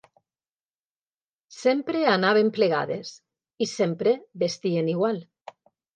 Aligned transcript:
Sempre 1.57 2.01
anaven 2.13 2.49
plegades, 2.57 3.11
i 3.63 3.69
sempre 3.77 4.15
vestien 4.45 4.91
igual 4.95 5.25